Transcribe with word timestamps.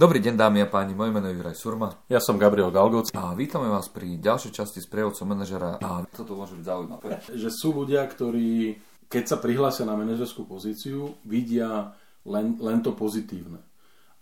Dobrý 0.00 0.16
deň 0.16 0.32
dámy 0.32 0.64
a 0.64 0.68
páni, 0.72 0.96
moje 0.96 1.12
meno 1.12 1.28
je 1.28 1.36
Juraj 1.36 1.60
Surma. 1.60 1.92
Ja 2.08 2.24
som 2.24 2.40
Gabriel 2.40 2.72
Galgoc. 2.72 3.12
A 3.12 3.36
vítame 3.36 3.68
vás 3.68 3.92
pri 3.92 4.16
ďalšej 4.16 4.56
časti 4.56 4.80
prievodcom 4.88 5.28
manažera 5.28 5.76
a 5.76 6.08
toto 6.08 6.40
môže 6.40 6.56
byť 6.56 6.64
zaujímavé. 6.64 7.20
Že 7.36 7.50
sú 7.52 7.68
ľudia, 7.76 8.08
ktorí, 8.08 8.80
keď 9.12 9.24
sa 9.28 9.36
prihlásia 9.36 9.84
na 9.84 10.00
manažerskú 10.00 10.48
pozíciu, 10.48 11.20
vidia 11.28 11.92
len, 12.24 12.56
len 12.64 12.80
to 12.80 12.96
pozitívne. 12.96 13.60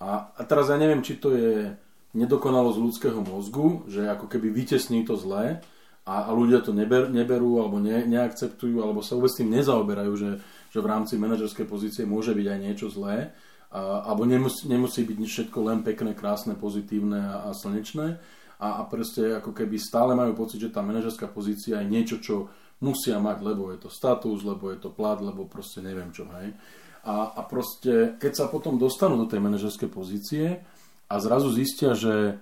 A, 0.03 0.35
a 0.35 0.43
teraz 0.43 0.67
ja 0.67 0.75
neviem, 0.75 0.99
či 0.99 1.15
to 1.15 1.31
je 1.31 1.71
nedokonalosť 2.11 2.79
ľudského 2.83 3.21
mozgu, 3.23 3.87
že 3.87 4.03
ako 4.11 4.27
keby 4.27 4.51
vytesní 4.51 5.07
to 5.07 5.15
zlé 5.15 5.63
a, 6.03 6.27
a 6.27 6.35
ľudia 6.35 6.59
to 6.59 6.75
neber, 6.75 7.07
neberú 7.07 7.63
alebo 7.63 7.79
ne, 7.79 8.03
neakceptujú 8.03 8.83
alebo 8.83 8.99
sa 8.99 9.15
vôbec 9.15 9.31
tým 9.31 9.55
nezaoberajú, 9.55 10.13
že, 10.19 10.43
že 10.75 10.79
v 10.83 10.91
rámci 10.91 11.15
manažerskej 11.15 11.71
pozície 11.71 12.03
môže 12.03 12.35
byť 12.35 12.47
aj 12.51 12.59
niečo 12.67 12.91
zlé 12.91 13.31
a, 13.69 14.09
alebo 14.09 14.25
nemusí, 14.25 14.65
nemusí 14.65 15.05
byť 15.05 15.19
všetko 15.19 15.59
len 15.69 15.85
pekné, 15.85 16.17
krásne, 16.17 16.57
pozitívne 16.57 17.21
a, 17.21 17.37
a 17.49 17.51
slnečné 17.53 18.19
a, 18.59 18.69
a 18.79 18.83
proste 18.91 19.39
ako 19.39 19.55
keby 19.55 19.79
stále 19.79 20.19
majú 20.19 20.35
pocit, 20.35 20.59
že 20.59 20.75
tá 20.75 20.83
manažerská 20.83 21.31
pozícia 21.31 21.79
je 21.79 21.87
niečo, 21.87 22.19
čo 22.19 22.51
musia 22.83 23.19
mať, 23.23 23.39
lebo 23.43 23.71
je 23.71 23.79
to 23.87 23.91
status, 23.91 24.43
lebo 24.43 24.71
je 24.75 24.79
to 24.83 24.91
plat, 24.91 25.19
lebo 25.19 25.47
proste 25.47 25.83
neviem 25.83 26.11
čo, 26.11 26.27
hej. 26.39 26.55
A, 27.07 27.39
a 27.39 27.41
proste, 27.47 28.19
keď 28.19 28.33
sa 28.35 28.45
potom 28.51 28.77
dostanú 28.77 29.15
do 29.15 29.31
tej 29.31 29.39
manažerskej 29.39 29.89
pozície 29.89 30.61
a 31.07 31.15
zrazu 31.23 31.55
zistia, 31.55 31.95
že 31.95 32.37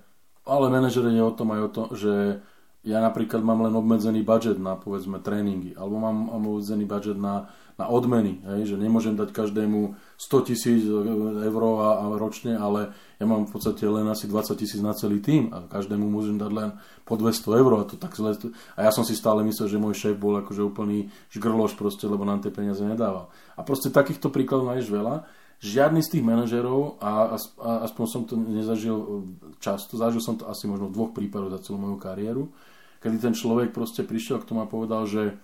ale 0.47 0.73
manažer 0.73 1.05
je 1.11 1.23
o 1.23 1.34
tom 1.34 1.53
aj 1.53 1.61
o 1.61 1.70
tom, 1.70 1.87
že 1.93 2.41
ja 2.87 3.03
napríklad 3.03 3.43
mám 3.43 3.67
len 3.67 3.75
obmedzený 3.75 4.23
budget 4.23 4.62
na 4.62 4.79
povedzme 4.79 5.19
tréningy, 5.19 5.75
alebo 5.75 5.98
mám, 5.98 6.31
obmedzený 6.31 6.87
budget 6.87 7.19
na, 7.19 7.51
na 7.77 7.93
odmeny, 7.93 8.41
hej, 8.41 8.73
že 8.73 8.77
nemôžem 8.80 9.12
dať 9.12 9.37
každému 9.37 10.01
100 10.17 10.48
tisíc 10.48 10.80
eur 10.89 11.62
a, 11.77 11.91
a 12.01 12.05
ročne, 12.17 12.57
ale 12.57 12.97
ja 13.21 13.29
mám 13.29 13.45
v 13.45 13.53
podstate 13.53 13.84
len 13.84 14.09
asi 14.09 14.25
20 14.25 14.57
tisíc 14.57 14.80
na 14.80 14.97
celý 14.97 15.21
tým 15.21 15.53
a 15.53 15.69
každému 15.69 16.09
môžem 16.09 16.41
dať 16.41 16.51
len 16.57 16.70
po 17.05 17.20
200 17.20 17.37
eur 17.53 17.70
a 17.77 17.84
to 17.84 18.00
tak 18.00 18.17
zle. 18.17 18.33
A 18.81 18.89
ja 18.89 18.91
som 18.92 19.05
si 19.05 19.12
stále 19.12 19.45
myslel, 19.45 19.69
že 19.69 19.77
môj 19.77 19.92
šéf 19.92 20.17
bol 20.17 20.41
akože 20.41 20.65
úplný 20.65 21.12
žgrloš 21.28 21.77
proste, 21.77 22.09
lebo 22.09 22.25
nám 22.25 22.41
tie 22.41 22.48
peniaze 22.48 22.81
nedával. 22.81 23.28
A 23.56 23.61
proste 23.61 23.93
takýchto 23.93 24.33
príkladov 24.33 24.72
nájdeš 24.72 24.89
veľa. 24.89 25.28
Žiadny 25.61 26.00
z 26.00 26.17
tých 26.17 26.25
manažerov, 26.25 27.00
a, 27.00 27.37
a, 27.37 27.70
aspoň 27.89 28.05
som 28.09 28.22
to 28.25 28.41
nezažil 28.41 29.25
často, 29.61 30.00
zažil 30.00 30.20
som 30.25 30.37
to 30.37 30.48
asi 30.48 30.65
možno 30.65 30.89
v 30.89 30.97
dvoch 30.97 31.12
prípadoch 31.17 31.61
za 31.61 31.65
celú 31.65 31.81
moju 31.81 31.97
kariéru, 31.97 32.53
kedy 33.00 33.17
ten 33.20 33.33
človek 33.37 33.72
proste 33.72 34.05
prišiel 34.05 34.41
k 34.41 34.48
tomu 34.48 34.65
a 34.65 34.69
povedal, 34.69 35.09
že 35.09 35.37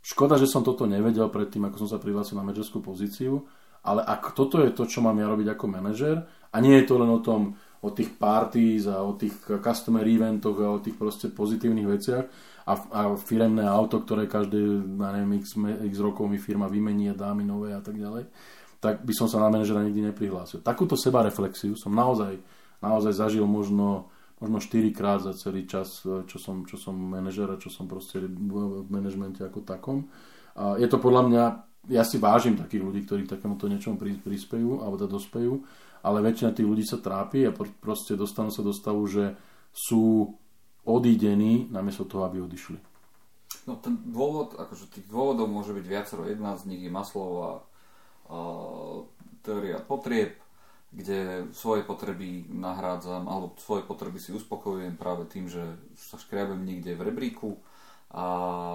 škoda, 0.00 0.40
že 0.40 0.48
som 0.48 0.64
toto 0.64 0.88
nevedel 0.88 1.28
predtým, 1.28 1.68
ako 1.68 1.86
som 1.86 1.88
sa 1.96 2.02
prihlásil 2.02 2.36
na 2.36 2.44
manažerskú 2.44 2.80
pozíciu, 2.80 3.44
ale 3.80 4.04
ak 4.04 4.36
toto 4.36 4.60
je 4.60 4.72
to, 4.72 4.84
čo 4.84 5.00
mám 5.00 5.16
ja 5.16 5.28
robiť 5.28 5.56
ako 5.56 5.64
manažer, 5.68 6.24
a 6.50 6.56
nie 6.58 6.76
je 6.82 6.84
to 6.84 6.98
len 7.00 7.08
o 7.08 7.20
tom, 7.22 7.54
o 7.80 7.88
tých 7.96 8.12
parties 8.20 8.84
a 8.84 9.00
o 9.00 9.16
tých 9.16 9.32
customer 9.64 10.04
eventoch 10.04 10.58
a 10.60 10.68
o 10.68 10.82
tých 10.84 11.00
proste 11.00 11.32
pozitívnych 11.32 11.88
veciach 11.88 12.24
a, 12.68 12.72
a 12.76 13.00
firemné 13.16 13.64
auto, 13.64 14.04
ktoré 14.04 14.28
každé, 14.28 14.60
na 15.00 15.16
neviem, 15.16 15.40
x, 15.40 15.56
x 15.88 15.94
rokov 15.96 16.28
mi 16.28 16.36
firma 16.36 16.68
vymení 16.68 17.08
a 17.08 17.16
dá 17.16 17.32
mi 17.32 17.40
nové 17.40 17.72
a 17.72 17.80
tak 17.80 17.96
ďalej, 17.96 18.28
tak 18.84 19.00
by 19.00 19.12
som 19.16 19.32
sa 19.32 19.40
na 19.40 19.48
manažera 19.48 19.80
nikdy 19.80 20.12
neprihlásil. 20.12 20.60
Takúto 20.60 20.92
seba 20.92 21.24
reflexiu 21.24 21.72
som 21.72 21.96
naozaj, 21.96 22.36
naozaj 22.84 23.16
zažil 23.16 23.48
možno 23.48 24.12
možno 24.40 24.58
4 24.58 24.96
krát 24.96 25.20
za 25.20 25.36
celý 25.36 25.68
čas, 25.68 26.00
e, 26.02 26.24
čo 26.24 26.40
som, 26.40 26.64
čo 26.64 26.80
som 26.80 26.96
manažer 26.96 27.46
a 27.52 27.60
čo 27.60 27.68
som 27.68 27.84
proste 27.84 28.24
v 28.24 28.88
manažmente 28.88 29.44
ako 29.44 29.60
takom. 29.62 30.08
A 30.56 30.80
je 30.80 30.88
to 30.88 30.96
podľa 30.96 31.22
mňa, 31.28 31.44
ja 31.92 32.02
si 32.04 32.16
vážim 32.16 32.56
takých 32.56 32.82
ľudí, 32.84 33.00
ktorí 33.04 33.28
k 33.28 33.36
takémuto 33.36 33.68
niečomu 33.68 34.00
prispejú 34.00 34.80
alebo 34.80 34.96
teda 34.96 35.12
dospejú, 35.12 35.60
ale 36.00 36.24
väčšina 36.24 36.56
tých 36.56 36.68
ľudí 36.68 36.84
sa 36.84 36.98
trápi 36.98 37.44
a 37.44 37.54
proste 37.54 38.16
dostanú 38.16 38.48
sa 38.48 38.64
do 38.64 38.72
stavu, 38.72 39.04
že 39.04 39.36
sú 39.70 40.32
odídení 40.88 41.68
namiesto 41.68 42.08
toho, 42.08 42.24
aby 42.24 42.40
odišli. 42.40 42.80
No 43.68 43.76
ten 43.76 44.00
dôvod, 44.08 44.56
akože 44.56 44.88
tých 44.88 45.06
dôvodov 45.06 45.46
môže 45.46 45.76
byť 45.76 45.84
viacero. 45.84 46.24
Jedna 46.24 46.56
z 46.56 46.72
nich 46.72 46.80
je 46.80 46.90
Maslová 46.90 47.60
teória 49.44 49.82
potrieb, 49.84 50.38
kde 50.90 51.46
svoje 51.54 51.86
potreby 51.86 52.50
nahrádzam, 52.50 53.30
alebo 53.30 53.54
svoje 53.62 53.86
potreby 53.86 54.18
si 54.18 54.34
uspokojujem 54.34 54.98
práve 54.98 55.30
tým, 55.30 55.46
že 55.46 55.62
sa 55.94 56.18
škriabem 56.18 56.66
niekde 56.66 56.98
v 56.98 57.06
rebríku 57.06 57.62
a 58.10 58.24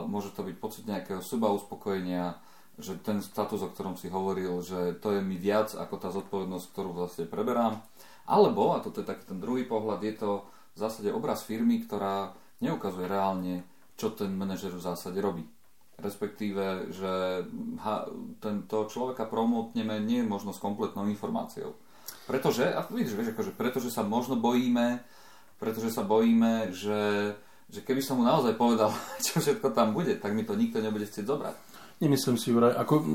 môže 0.07 0.31
to 0.31 0.47
byť 0.47 0.55
pocit 0.63 0.87
nejakého 0.87 1.19
suba 1.19 1.51
uspokojenia, 1.51 2.39
že 2.79 2.95
ten 3.03 3.19
status, 3.19 3.59
o 3.63 3.71
ktorom 3.71 3.99
si 3.99 4.07
hovoril, 4.07 4.63
že 4.63 4.95
to 5.03 5.11
je 5.15 5.19
mi 5.19 5.35
viac 5.35 5.75
ako 5.75 5.95
tá 5.99 6.07
zodpovednosť, 6.11 6.65
ktorú 6.71 6.95
vlastne 6.95 7.27
preberám. 7.27 7.83
Alebo, 8.27 8.75
a 8.75 8.79
toto 8.79 9.03
je 9.03 9.07
taký 9.07 9.27
ten 9.27 9.39
druhý 9.43 9.67
pohľad, 9.67 9.99
je 10.03 10.15
to 10.15 10.31
v 10.75 10.77
zásade 10.79 11.11
obraz 11.11 11.43
firmy, 11.43 11.83
ktorá 11.83 12.31
neukazuje 12.63 13.11
reálne, 13.11 13.67
čo 13.99 14.11
ten 14.15 14.31
manažer 14.35 14.71
v 14.71 14.83
zásade 14.83 15.19
robí. 15.19 15.43
Respektíve, 15.95 16.91
že 16.91 17.43
tento 18.43 18.77
človeka 18.91 19.27
promotneme 19.27 19.99
nie 20.03 20.23
je 20.23 20.27
možno 20.27 20.51
s 20.51 20.59
kompletnou 20.59 21.07
informáciou. 21.07 21.75
Pretože, 22.25 22.73
a 22.73 22.81
vidíš, 22.89 23.13
vieš, 23.13 23.31
akože, 23.37 23.51
pretože 23.53 23.89
sa 23.93 24.01
možno 24.01 24.33
bojíme, 24.33 25.01
pretože 25.61 25.93
sa 25.93 26.01
bojíme, 26.01 26.73
že, 26.73 27.33
že 27.69 27.79
keby 27.85 28.01
som 28.01 28.17
mu 28.17 28.25
naozaj 28.25 28.57
povedal, 28.57 28.89
čo 29.25 29.37
všetko 29.37 29.71
tam 29.71 29.93
bude, 29.93 30.17
tak 30.17 30.33
mi 30.33 30.41
to 30.41 30.57
nikto 30.57 30.81
nebude 30.81 31.05
chcieť 31.05 31.25
zobrať. 31.25 31.55
Nemyslím 31.95 32.35
si, 32.35 32.51
Juraj, 32.51 32.75
ako 32.75 33.07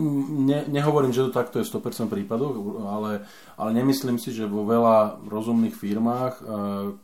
ne, 0.48 0.65
nehovorím, 0.72 1.12
že 1.12 1.28
to 1.28 1.37
takto 1.37 1.60
je 1.60 1.69
v 1.69 1.72
100% 1.84 2.09
prípadoch, 2.09 2.81
ale, 2.88 3.28
ale 3.60 3.71
nemyslím 3.76 4.16
si, 4.16 4.32
že 4.32 4.48
vo 4.48 4.65
veľa 4.65 5.21
rozumných 5.28 5.77
firmách, 5.77 6.34
e, 6.41 6.42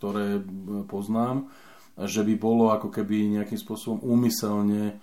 ktoré 0.00 0.40
poznám, 0.88 1.52
že 2.00 2.24
by 2.24 2.34
bolo 2.40 2.72
ako 2.72 2.88
keby 2.88 3.36
nejakým 3.36 3.60
spôsobom 3.60 4.00
úmyselne 4.00 4.82
e, 4.88 4.94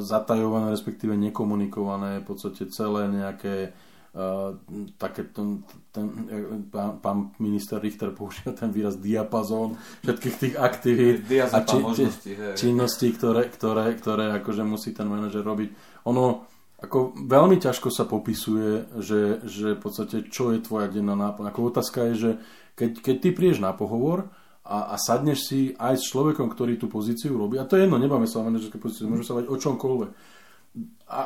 zatajované, 0.00 0.72
respektíve 0.72 1.12
nekomunikované 1.20 2.24
v 2.24 2.28
podstate 2.32 2.72
celé 2.72 3.12
nejaké 3.12 3.76
také 4.96 5.28
ten, 5.30 5.62
ten, 5.92 6.06
pán, 6.72 6.98
pán 6.98 7.18
minister 7.38 7.76
Richter 7.76 8.10
používa 8.16 8.56
ten 8.56 8.72
výraz 8.72 8.96
diapazón 8.96 9.76
všetkých 10.02 10.36
tých 10.40 10.54
aktivít 10.56 11.28
a 11.52 11.62
či, 11.62 11.78
či, 11.94 12.04
činností, 12.56 13.12
ktoré, 13.12 13.52
ktoré, 13.52 13.92
ktoré 13.94 14.32
akože 14.40 14.64
musí 14.64 14.96
ten 14.96 15.06
manažer 15.06 15.44
robiť. 15.44 16.02
Ono 16.08 16.48
ako 16.78 17.26
veľmi 17.26 17.58
ťažko 17.58 17.90
sa 17.90 18.06
popisuje, 18.06 19.02
že, 19.02 19.42
že 19.42 19.74
v 19.74 19.80
podstate 19.82 20.30
čo 20.30 20.54
je 20.54 20.62
tvoja 20.62 20.86
denná 20.86 21.18
náplň. 21.18 21.50
Ako 21.50 21.74
otázka 21.74 22.06
je, 22.10 22.14
že 22.14 22.30
keď, 22.78 22.90
keď 23.02 23.16
ty 23.18 23.28
prídeš 23.34 23.58
na 23.58 23.74
pohovor 23.74 24.30
a, 24.62 24.94
a 24.94 24.96
sadneš 24.96 25.50
si 25.50 25.60
aj 25.74 25.98
s 25.98 26.06
človekom, 26.06 26.46
ktorý 26.46 26.78
tú 26.78 26.86
pozíciu 26.86 27.34
robí, 27.34 27.58
a 27.58 27.66
to 27.66 27.74
je 27.74 27.82
jedno, 27.82 27.98
nebáme 27.98 28.30
sa 28.30 28.38
o 28.38 28.46
manažerskej 28.46 28.78
pozícii, 28.78 29.10
môžeme 29.10 29.26
sa 29.26 29.38
bať 29.42 29.46
o 29.50 29.56
čomkoľvek. 29.58 30.10
A 31.10 31.20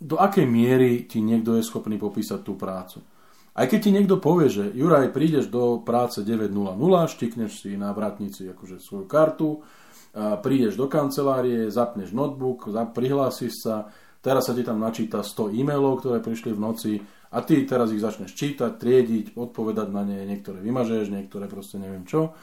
do 0.00 0.16
akej 0.16 0.48
miery 0.48 1.04
ti 1.04 1.20
niekto 1.20 1.60
je 1.60 1.62
schopný 1.62 2.00
popísať 2.00 2.40
tú 2.40 2.56
prácu. 2.56 3.04
Aj 3.52 3.68
keď 3.68 3.78
ti 3.82 3.90
niekto 3.92 4.16
povie, 4.16 4.48
že 4.48 4.72
Juraj, 4.72 5.12
prídeš 5.12 5.52
do 5.52 5.84
práce 5.84 6.24
9.00, 6.24 6.48
štikneš 7.12 7.66
si 7.66 7.76
na 7.76 7.92
vratnici 7.92 8.48
akože 8.48 8.80
svoju 8.80 9.04
kartu, 9.04 9.60
prídeš 10.40 10.80
do 10.80 10.88
kancelárie, 10.88 11.68
zapneš 11.68 12.16
notebook, 12.16 12.70
prihlásiš 12.96 13.52
sa, 13.60 13.90
teraz 14.24 14.48
sa 14.48 14.56
ti 14.56 14.64
tam 14.64 14.80
načíta 14.80 15.20
100 15.20 15.52
e-mailov, 15.52 16.00
ktoré 16.00 16.24
prišli 16.24 16.56
v 16.56 16.62
noci 16.62 16.92
a 17.30 17.42
ty 17.44 17.62
teraz 17.68 17.92
ich 17.92 18.02
začneš 18.02 18.32
čítať, 18.34 18.80
triediť, 18.80 19.26
odpovedať 19.38 19.88
na 19.92 20.02
ne, 20.02 20.24
niektoré 20.26 20.62
vymažeš, 20.64 21.12
niektoré 21.12 21.46
proste 21.46 21.76
neviem 21.78 22.08
čo. 22.08 22.34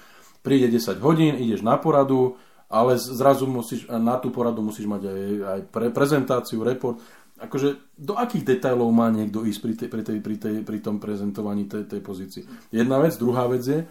Príde 0.43 0.71
10 0.71 1.01
hodín, 1.03 1.33
ideš 1.35 1.59
na 1.59 1.75
poradu, 1.75 2.39
ale 2.67 2.99
zrazu 2.99 3.47
musíš, 3.47 3.87
na 3.87 4.19
tú 4.19 4.31
poradu 4.31 4.59
musíš 4.59 4.87
mať 4.91 5.01
aj, 5.07 5.19
aj 5.43 5.59
pre, 5.71 5.87
prezentáciu, 5.91 6.63
report 6.63 6.99
akože 7.37 7.97
do 7.97 8.17
akých 8.17 8.43
detailov 8.57 8.89
má 8.89 9.13
niekto 9.13 9.45
ísť 9.45 9.59
pri, 9.61 9.73
tej, 9.77 9.87
pri, 9.89 10.01
tej, 10.03 10.17
pri, 10.21 10.35
tej, 10.37 10.55
pri 10.65 10.79
tom 10.81 10.97
prezentovaní 10.97 11.69
tej, 11.69 11.85
tej 11.85 12.01
pozícii. 12.01 12.43
Jedna 12.73 12.97
vec, 12.97 13.13
druhá 13.17 13.45
vec 13.45 13.61
je, 13.61 13.85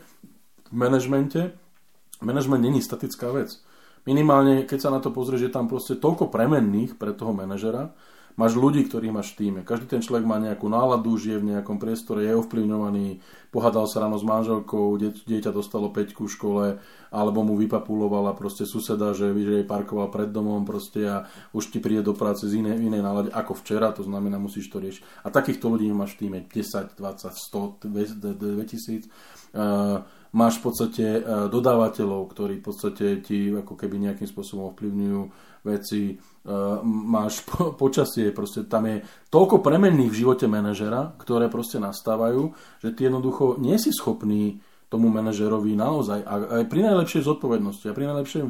v 0.66 0.74
manažmente, 0.74 1.54
manažment 2.20 2.62
není 2.62 2.82
statická 2.82 3.30
vec. 3.30 3.54
Minimálne, 4.06 4.66
keď 4.66 4.78
sa 4.78 4.90
na 4.90 5.02
to 5.02 5.10
pozrie, 5.10 5.38
že 5.38 5.50
tam 5.50 5.66
proste 5.66 5.98
toľko 5.98 6.30
premenných 6.30 6.94
pre 6.98 7.10
toho 7.14 7.34
manažera, 7.34 7.94
máš 8.36 8.52
ľudí, 8.54 8.84
ktorých 8.84 9.12
máš 9.16 9.32
v 9.34 9.48
týme. 9.48 9.60
Každý 9.64 9.88
ten 9.88 10.04
človek 10.04 10.28
má 10.28 10.36
nejakú 10.36 10.68
náladu, 10.68 11.16
žije 11.16 11.40
v 11.40 11.56
nejakom 11.56 11.80
priestore, 11.80 12.22
je 12.22 12.36
ovplyvňovaný, 12.36 13.24
pohádal 13.48 13.88
sa 13.88 14.04
ráno 14.04 14.20
s 14.20 14.24
manželkou, 14.28 15.00
dieťa 15.00 15.50
dostalo 15.50 15.88
peťku 15.88 16.28
v 16.28 16.34
škole, 16.36 16.64
alebo 17.08 17.40
mu 17.40 17.56
vypapulovala 17.56 18.36
proste 18.36 18.68
suseda, 18.68 19.16
že, 19.16 19.32
že 19.32 19.64
jej 19.64 19.66
parkoval 19.66 20.12
pred 20.12 20.28
domom 20.28 20.68
proste 20.68 21.02
a 21.08 21.16
už 21.56 21.72
ti 21.72 21.80
príde 21.80 22.04
do 22.04 22.12
práce 22.12 22.44
z 22.44 22.60
inej, 22.60 22.76
inej 22.76 23.02
nálade 23.02 23.32
ako 23.32 23.56
včera, 23.56 23.96
to 23.96 24.04
znamená, 24.04 24.36
musíš 24.36 24.68
to 24.68 24.78
riešiť. 24.78 25.24
A 25.24 25.32
takýchto 25.32 25.72
ľudí 25.72 25.88
máš 25.96 26.20
v 26.20 26.28
týme 26.28 26.38
10, 26.44 27.00
20, 27.00 27.32
100, 27.32 27.88
2000. 27.88 29.08
Uh, 29.56 30.04
máš 30.36 30.60
v 30.60 30.62
podstate 30.68 31.06
e, 31.16 31.20
dodávateľov, 31.48 32.28
ktorí 32.28 32.60
v 32.60 32.64
podstate 32.68 33.06
ti 33.24 33.48
ako 33.48 33.72
keby 33.72 33.96
nejakým 34.04 34.28
spôsobom 34.28 34.68
ovplyvňujú 34.68 35.20
veci, 35.66 36.14
e, 36.14 36.14
máš 36.86 37.42
počasie, 37.82 38.30
proste 38.30 38.70
tam 38.70 38.86
je 38.86 39.02
toľko 39.34 39.58
premenných 39.66 40.14
v 40.14 40.20
živote 40.22 40.46
manažera, 40.46 41.18
ktoré 41.18 41.50
proste 41.50 41.82
nastávajú, 41.82 42.54
že 42.78 42.94
ty 42.94 43.10
jednoducho 43.10 43.58
nie 43.58 43.74
si 43.82 43.90
schopný 43.90 44.62
tomu 44.86 45.10
manažerovi 45.10 45.74
naozaj, 45.74 46.22
a 46.22 46.62
aj 46.62 46.64
pri 46.70 46.86
najlepšej 46.86 47.26
zodpovednosti 47.26 47.90
a 47.90 47.96
pri 47.96 48.06
najlepšej 48.06 48.46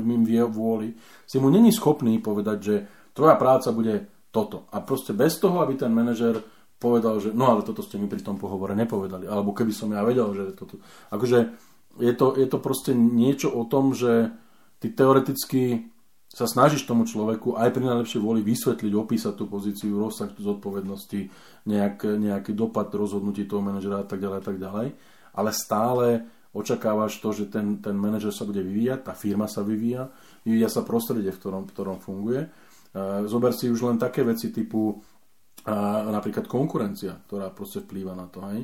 vôli, 0.53 0.93
si 1.25 1.41
mu 1.41 1.49
není 1.49 1.73
schopný 1.73 2.21
povedať, 2.21 2.59
že 2.61 2.75
tvoja 3.17 3.41
práca 3.41 3.73
bude 3.73 4.13
toto. 4.29 4.69
A 4.69 4.85
proste 4.85 5.17
bez 5.17 5.41
toho, 5.41 5.65
aby 5.65 5.81
ten 5.81 5.89
manažer 5.89 6.45
povedal, 6.77 7.17
že 7.25 7.33
no 7.33 7.49
ale 7.49 7.65
toto 7.65 7.81
ste 7.81 7.97
mi 7.97 8.05
pri 8.05 8.21
tom 8.21 8.37
pohovore 8.37 8.77
nepovedali. 8.77 9.25
Alebo 9.25 9.57
keby 9.57 9.73
som 9.73 9.89
ja 9.97 10.05
vedel, 10.05 10.29
že 10.37 10.53
toto... 10.53 10.77
Akože 11.09 11.57
je 11.97 12.13
to, 12.13 12.37
je 12.37 12.45
to 12.45 12.59
proste 12.61 12.93
niečo 12.93 13.49
o 13.49 13.65
tom, 13.65 13.97
že 13.97 14.37
ty 14.77 14.93
teoreticky 14.93 15.89
sa 16.27 16.45
snažíš 16.45 16.85
tomu 16.85 17.09
človeku 17.09 17.57
aj 17.57 17.73
pri 17.73 17.85
najlepšej 17.87 18.21
vôli 18.21 18.45
vysvetliť, 18.45 18.93
opísať 18.93 19.35
tú 19.41 19.49
pozíciu, 19.49 19.97
rozsah 19.97 20.29
zodpovednosti, 20.37 21.33
nejak, 21.65 22.05
nejaký 22.19 22.53
dopad 22.53 22.93
rozhodnutí 22.93 23.49
toho 23.49 23.65
manažera 23.65 24.03
a 24.03 24.07
tak 24.07 24.21
ďalej 24.21 24.39
a 24.39 24.45
tak 24.45 24.57
ďalej. 24.61 24.87
Ale 25.33 25.51
stále 25.55 26.07
očakávaš 26.57 27.21
to, 27.21 27.33
že 27.33 27.53
ten, 27.53 27.81
ten 27.81 27.97
manažer 27.97 28.33
sa 28.33 28.45
bude 28.49 28.61
vyvíjať, 28.61 29.01
tá 29.07 29.13
firma 29.13 29.49
sa 29.49 29.65
vyvíja, 29.65 30.13
vyvíja 30.45 30.69
sa 30.73 30.85
prostredie, 30.85 31.33
v 31.33 31.41
ktorom, 31.41 31.63
v 31.69 31.73
ktorom 31.73 31.99
funguje. 32.01 32.49
Zober 33.29 33.53
si 33.53 33.69
už 33.69 33.85
len 33.85 34.01
také 34.01 34.25
veci 34.25 34.49
typu 34.53 34.99
napríklad 36.11 36.49
konkurencia, 36.49 37.17
ktorá 37.29 37.53
proste 37.53 37.85
vplýva 37.85 38.17
na 38.17 38.27
to. 38.29 38.41
Hej. 38.51 38.61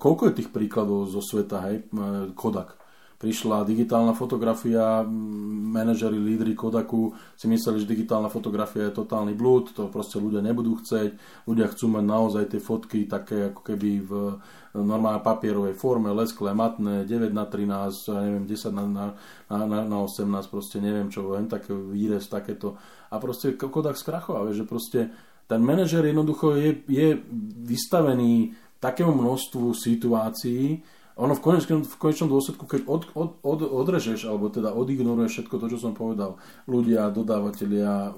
Koľko 0.00 0.22
je 0.30 0.36
tých 0.38 0.50
príkladov 0.54 1.10
zo 1.10 1.20
sveta, 1.20 1.68
hej, 1.68 1.86
Kodak. 2.32 2.79
Prišla 3.20 3.68
digitálna 3.68 4.16
fotografia, 4.16 5.04
manažeri, 5.04 6.16
lídry 6.16 6.56
Kodaku 6.56 7.12
si 7.36 7.52
mysleli, 7.52 7.84
že 7.84 7.92
digitálna 7.92 8.32
fotografia 8.32 8.88
je 8.88 8.96
totálny 8.96 9.36
blúd, 9.36 9.76
to 9.76 9.92
proste 9.92 10.16
ľudia 10.16 10.40
nebudú 10.40 10.80
chceť, 10.80 11.44
ľudia 11.44 11.68
chcú 11.68 12.00
mať 12.00 12.04
naozaj 12.08 12.44
tie 12.48 12.64
fotky 12.64 13.04
také 13.04 13.52
ako 13.52 13.60
keby 13.60 13.90
v 14.08 14.40
normálnej 14.72 15.20
papierovej 15.20 15.76
forme, 15.76 16.16
lesklé, 16.16 16.56
matné, 16.56 17.04
9 17.04 17.28
na 17.28 17.44
13, 17.44 18.24
neviem, 18.24 18.44
10 18.48 18.72
na, 18.72 18.84
na, 18.88 19.06
na, 19.52 19.78
na 19.84 19.96
18, 20.00 20.24
proste 20.48 20.80
neviem 20.80 21.12
čo, 21.12 21.36
len 21.36 21.44
také 21.44 21.76
výrez, 21.76 22.24
takéto. 22.24 22.80
A 23.12 23.20
proste 23.20 23.52
Kodak 23.52 24.00
skrachoval, 24.00 24.48
že 24.56 24.64
proste 24.64 25.12
ten 25.44 25.60
manažer 25.60 26.08
jednoducho 26.08 26.56
je, 26.56 26.72
je 26.88 27.20
vystavený 27.68 28.56
takému 28.80 29.12
množstvu 29.12 29.76
situácií, 29.76 30.80
ono 31.20 31.36
v 31.36 31.42
konečnom, 31.44 31.84
v 31.84 31.96
konečnom 32.00 32.32
dôsledku, 32.32 32.64
keď 32.64 32.88
od, 32.88 33.02
od, 33.12 33.30
od, 33.44 33.60
odrežeš, 33.60 34.24
alebo 34.24 34.48
teda 34.48 34.72
odignoruješ 34.72 35.32
všetko 35.36 35.54
to, 35.60 35.66
čo 35.68 35.78
som 35.78 35.92
povedal, 35.92 36.40
ľudia, 36.64 37.12
dodávateľia, 37.12 38.16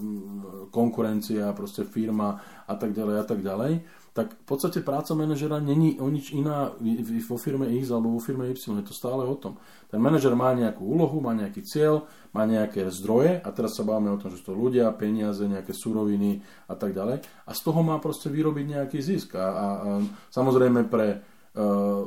konkurencia, 0.70 1.50
proste 1.50 1.82
firma 1.82 2.38
a 2.70 2.74
tak 2.78 2.94
ďalej 2.94 3.16
a 3.18 3.24
tak 3.26 3.42
ďalej, 3.42 3.82
tak 4.12 4.36
v 4.36 4.44
podstate 4.44 4.84
práca 4.84 5.16
manažera 5.16 5.56
není 5.56 5.96
o 5.96 6.12
nič 6.12 6.36
iná 6.36 6.76
vo 7.24 7.40
firme 7.40 7.64
X 7.80 7.88
alebo 7.88 8.12
vo 8.12 8.20
firme 8.20 8.44
Y. 8.52 8.60
Je 8.60 8.84
to 8.84 8.92
stále 8.92 9.24
o 9.24 9.36
tom. 9.40 9.56
Ten 9.88 10.04
manažer 10.04 10.36
má 10.36 10.52
nejakú 10.52 10.84
úlohu, 10.84 11.24
má 11.24 11.32
nejaký 11.32 11.64
cieľ, 11.64 12.04
má 12.36 12.44
nejaké 12.44 12.92
zdroje 12.92 13.40
a 13.40 13.48
teraz 13.56 13.72
sa 13.72 13.88
bavíme 13.88 14.12
o 14.12 14.20
tom, 14.20 14.28
že 14.28 14.44
to 14.44 14.52
ľudia, 14.52 14.92
peniaze, 14.92 15.40
nejaké 15.48 15.72
suroviny 15.72 16.44
a 16.68 16.76
tak 16.76 16.92
ďalej. 16.92 17.24
A 17.24 17.50
z 17.56 17.60
toho 17.64 17.80
má 17.80 17.96
proste 18.04 18.28
vyrobiť 18.28 18.64
nejaký 18.76 19.00
zisk. 19.00 19.32
A, 19.32 19.48
a, 19.48 19.66
a 19.80 19.90
samozrejme 20.28 20.92
pre 20.92 21.24
uh, 21.56 22.04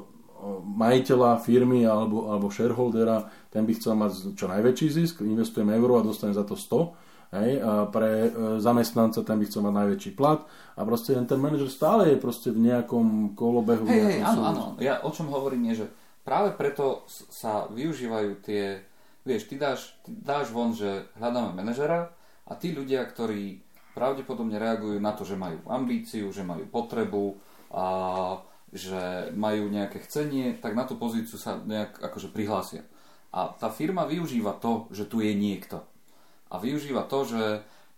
majiteľa 0.64 1.42
firmy 1.42 1.88
alebo, 1.88 2.30
alebo 2.30 2.52
shareholdera, 2.52 3.26
ten 3.50 3.64
by 3.64 3.74
chcel 3.74 3.96
mať 3.96 4.36
čo 4.36 4.46
najväčší 4.52 4.88
zisk, 4.92 5.24
investujem 5.24 5.72
euro 5.74 5.98
a 5.98 6.06
dostane 6.06 6.36
za 6.36 6.44
to 6.44 6.60
100 6.60 7.06
Hej, 7.36 7.60
a 7.60 7.90
pre 7.92 8.30
e, 8.30 8.30
zamestnanca 8.64 9.20
ten 9.26 9.36
by 9.36 9.46
chcel 9.50 9.66
mať 9.66 9.74
najväčší 9.76 10.12
plat 10.16 10.46
a 10.78 10.82
proste 10.88 11.18
ten 11.18 11.40
manažer 11.42 11.68
stále 11.68 12.14
je 12.14 12.18
proste 12.22 12.54
v 12.54 12.64
nejakom 12.64 13.34
kolobehu. 13.36 13.84
Hej, 13.90 14.02
hej, 14.08 14.20
áno, 14.24 14.42
áno. 14.46 14.64
Ja 14.80 15.04
o 15.04 15.10
čom 15.12 15.28
hovorím 15.34 15.74
je, 15.74 15.84
že 15.84 15.88
práve 16.22 16.56
preto 16.56 17.04
sa 17.10 17.68
využívajú 17.74 18.40
tie, 18.46 18.80
vieš, 19.28 19.52
ty 19.52 19.60
dáš, 19.60 19.98
ty 20.06 20.16
dáš 20.16 20.54
von, 20.54 20.72
že 20.72 21.12
hľadáme 21.20 21.58
manažera 21.58 22.14
a 22.46 22.52
tí 22.56 22.72
ľudia, 22.72 23.04
ktorí 23.04 23.60
pravdepodobne 23.98 24.56
reagujú 24.56 25.02
na 25.02 25.12
to, 25.12 25.28
že 25.28 25.40
majú 25.40 25.60
ambíciu, 25.68 26.30
že 26.30 26.46
majú 26.46 26.68
potrebu 26.72 27.36
a 27.74 27.86
že 28.76 29.32
majú 29.32 29.72
nejaké 29.72 30.04
chcenie, 30.04 30.60
tak 30.60 30.76
na 30.76 30.84
tú 30.84 31.00
pozíciu 31.00 31.40
sa 31.40 31.56
nejak 31.64 32.04
akože 32.04 32.36
prihlásia. 32.36 32.84
A 33.32 33.56
tá 33.56 33.72
firma 33.72 34.04
využíva 34.04 34.60
to, 34.60 34.92
že 34.92 35.08
tu 35.08 35.24
je 35.24 35.32
niekto 35.32 35.80
a 36.52 36.56
využíva 36.62 37.04
to, 37.10 37.26
že, 37.26 37.46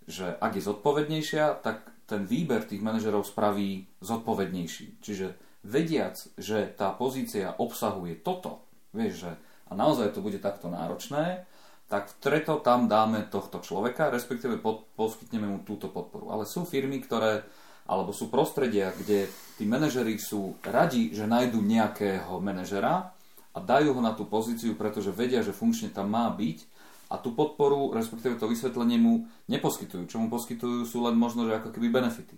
že 0.08 0.26
ak 0.40 0.56
je 0.56 0.66
zodpovednejšia, 0.66 1.60
tak 1.60 1.86
ten 2.08 2.24
výber 2.24 2.64
tých 2.64 2.80
manažerov 2.80 3.28
spraví 3.28 3.86
zodpovednejší. 4.00 5.04
Čiže 5.04 5.36
vediac, 5.62 6.16
že 6.40 6.72
tá 6.72 6.90
pozícia 6.96 7.52
obsahuje 7.60 8.18
toto, 8.18 8.64
vieš, 8.96 9.28
že 9.28 9.32
a 9.68 9.76
naozaj 9.76 10.16
to 10.16 10.24
bude 10.24 10.40
takto 10.40 10.72
náročné, 10.72 11.44
tak 11.92 12.08
preto 12.24 12.60
tam 12.60 12.88
dáme 12.88 13.28
tohto 13.28 13.60
človeka, 13.60 14.12
respektíve 14.12 14.60
pod, 14.60 14.88
poskytneme 14.96 15.48
mu 15.48 15.58
túto 15.64 15.92
podporu. 15.92 16.32
Ale 16.32 16.48
sú 16.48 16.64
firmy, 16.64 17.00
ktoré, 17.04 17.44
alebo 17.88 18.12
sú 18.12 18.28
prostredia, 18.28 18.92
kde 18.92 19.32
tí 19.56 19.64
manažeri 19.64 20.20
sú 20.20 20.60
radi, 20.60 21.08
že 21.16 21.24
nájdu 21.24 21.64
nejakého 21.64 22.36
manažera 22.38 23.16
a 23.56 23.58
dajú 23.58 23.96
ho 23.96 24.02
na 24.04 24.12
tú 24.12 24.28
pozíciu, 24.28 24.76
pretože 24.76 25.08
vedia, 25.08 25.40
že 25.40 25.56
funkčne 25.56 25.88
tam 25.88 26.12
má 26.12 26.28
byť 26.28 26.68
a 27.08 27.16
tú 27.16 27.32
podporu, 27.32 27.88
respektíve 27.96 28.36
to 28.36 28.44
vysvetlenie 28.44 29.00
mu 29.00 29.24
neposkytujú. 29.48 30.04
Čo 30.04 30.20
mu 30.20 30.28
poskytujú 30.28 30.84
sú 30.84 31.00
len 31.08 31.16
možno, 31.16 31.48
že 31.48 31.56
ako 31.56 31.72
keby 31.72 31.88
benefity. 31.88 32.36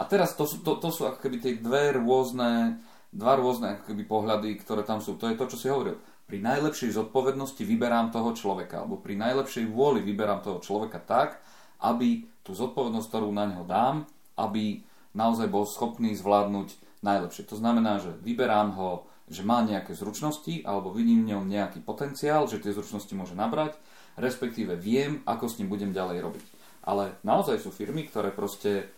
A 0.00 0.08
teraz 0.08 0.32
to 0.32 0.48
sú, 0.48 0.64
to, 0.64 0.80
to 0.80 0.88
sú 0.88 1.04
ako 1.04 1.20
keby 1.20 1.36
tie 1.44 1.52
dve 1.60 1.92
rôzne, 2.00 2.80
dva 3.12 3.36
rôzne 3.36 3.76
ako 3.76 3.92
keby 3.92 4.02
pohľady, 4.08 4.48
ktoré 4.64 4.80
tam 4.88 5.04
sú. 5.04 5.20
To 5.20 5.28
je 5.28 5.36
to, 5.36 5.44
čo 5.52 5.56
si 5.60 5.68
hovoril. 5.68 6.00
Pri 6.24 6.40
najlepšej 6.40 6.96
zodpovednosti 6.96 7.62
vyberám 7.62 8.10
toho 8.10 8.32
človeka, 8.32 8.82
alebo 8.82 8.98
pri 8.98 9.14
najlepšej 9.20 9.68
vôli 9.68 10.00
vyberám 10.00 10.42
toho 10.42 10.58
človeka 10.64 10.98
tak, 11.04 11.38
aby 11.84 12.24
tú 12.40 12.56
zodpovednosť, 12.56 13.06
ktorú 13.12 13.28
na 13.30 13.44
neho 13.46 13.62
dám, 13.68 14.08
aby 14.36 14.84
naozaj 15.16 15.48
bol 15.48 15.64
schopný 15.64 16.12
zvládnuť 16.12 17.00
najlepšie. 17.00 17.48
To 17.48 17.56
znamená, 17.56 17.98
že 17.98 18.12
vyberám 18.20 18.76
ho, 18.76 19.08
že 19.26 19.42
má 19.42 19.64
nejaké 19.64 19.96
zručnosti, 19.96 20.62
alebo 20.62 20.94
vidím 20.94 21.26
v 21.26 21.34
ňom 21.34 21.50
nejaký 21.50 21.82
potenciál, 21.82 22.46
že 22.46 22.62
tie 22.62 22.76
zručnosti 22.76 23.10
môže 23.16 23.34
nabrať 23.34 23.74
respektíve 24.16 24.74
viem, 24.76 25.20
ako 25.28 25.44
s 25.46 25.56
ním 25.60 25.68
budem 25.68 25.92
ďalej 25.92 26.18
robiť. 26.24 26.46
Ale 26.88 27.20
naozaj 27.22 27.60
sú 27.60 27.70
firmy, 27.70 28.08
ktoré 28.08 28.32
proste, 28.32 28.88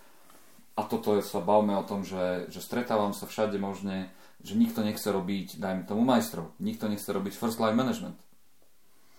a 0.78 0.86
toto 0.86 1.18
je, 1.18 1.22
sa 1.26 1.42
bavme 1.42 1.74
o 1.74 1.84
tom, 1.84 2.06
že, 2.06 2.46
že 2.48 2.62
stretávam 2.62 3.12
sa 3.12 3.26
všade 3.26 3.58
možne, 3.58 4.14
že 4.38 4.54
nikto 4.54 4.86
nechce 4.86 5.10
robiť, 5.10 5.58
dajme 5.58 5.82
tomu 5.84 6.06
majstrov, 6.06 6.54
nikto 6.62 6.86
nechce 6.86 7.10
robiť 7.10 7.34
first 7.34 7.58
line 7.58 7.74
management. 7.74 8.14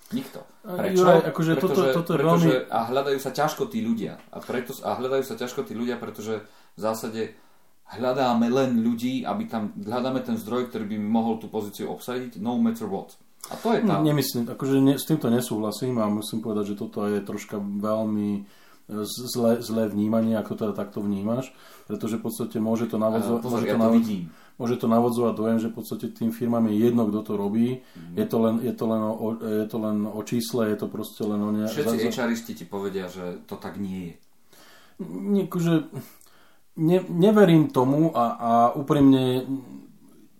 Nikto. 0.09 0.41
Prečo? 0.65 1.05
Juraj, 1.05 1.19
akože 1.29 1.51
pretože, 1.53 1.73
toto, 1.73 1.97
toto 2.01 2.11
je 2.13 2.17
pretože, 2.17 2.49
veľmi... 2.49 2.73
A 2.73 2.79
hľadajú 2.89 3.19
sa 3.21 3.31
ťažko 3.33 3.63
tí 3.69 3.79
ľudia. 3.85 4.17
A, 4.33 4.37
preto, 4.41 4.73
a 4.81 4.97
hľadajú 4.97 5.23
sa 5.25 5.35
ťažko 5.37 5.61
tí 5.69 5.73
ľudia, 5.77 6.01
pretože 6.01 6.41
v 6.73 6.79
zásade 6.79 7.37
hľadáme 7.93 8.49
len 8.49 8.81
ľudí, 8.81 9.25
aby 9.25 9.49
tam 9.49 9.73
hľadáme 9.77 10.21
ten 10.21 10.37
zdroj, 10.37 10.69
ktorý 10.69 10.85
by 10.89 10.97
mohol 11.01 11.41
tú 11.41 11.49
pozíciu 11.49 11.89
obsadiť, 11.89 12.37
no 12.41 12.57
matter 12.57 12.85
what. 12.85 13.17
A 13.49 13.57
to 13.57 13.73
je 13.73 13.81
tam. 13.81 14.05
Nemyslím, 14.05 14.45
akože 14.51 14.77
ne, 14.77 14.93
s 14.99 15.09
týmto 15.09 15.31
nesúhlasím 15.33 15.97
a 15.97 16.05
musím 16.11 16.43
povedať, 16.43 16.75
že 16.75 16.79
toto 16.85 17.07
je 17.07 17.23
troška 17.23 17.57
veľmi 17.57 18.29
e, 18.35 18.41
zlé, 19.07 19.63
zlé 19.63 19.89
vnímanie, 19.89 20.37
ako 20.37 20.53
teda 20.53 20.73
takto 20.77 21.01
vnímaš, 21.01 21.49
pretože 21.89 22.21
v 22.21 22.29
podstate 22.29 22.61
môže 22.61 22.85
to 22.85 23.01
navodzovať, 23.01 23.41
môže, 23.41 23.65
ja 23.65 23.73
to 23.73 23.81
navod- 23.81 24.29
môže 24.59 24.75
to 24.75 24.91
navodzovať 24.91 25.33
dojem, 25.39 25.57
že 25.63 25.71
v 25.71 25.75
podstate 25.79 26.05
tým 26.11 26.35
firmám 26.35 26.67
je 26.67 26.75
jedno, 26.83 27.07
kto 27.07 27.19
to 27.23 27.33
robí, 27.39 27.79
mm. 27.79 28.19
je, 28.19 28.25
to 28.27 28.37
len, 28.43 28.55
je, 28.59 28.73
to 28.75 28.85
len 28.85 29.01
o, 29.01 29.27
je 29.39 29.67
to 29.71 29.77
len 29.79 29.97
o 30.03 30.21
čísle, 30.27 30.67
je 30.67 30.77
to 30.77 30.87
proste 30.91 31.23
len 31.23 31.39
o 31.39 31.49
ne... 31.55 31.65
Všetci 31.71 32.11
za, 32.11 32.27
HRisti 32.27 32.53
ti 32.53 32.65
povedia, 32.67 33.07
že 33.07 33.39
to 33.47 33.55
tak 33.55 33.79
nie 33.79 34.11
je. 34.11 34.15
Nie, 35.07 35.47
akože, 35.47 35.87
ne, 36.83 36.99
neverím 37.07 37.71
tomu 37.71 38.11
a, 38.11 38.25
a 38.35 38.51
úprimne, 38.75 39.47